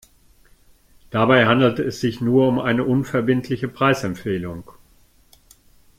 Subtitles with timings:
[1.11, 4.63] Dabei handelt es sich nur um eine unverbindliche Preisempfehlung.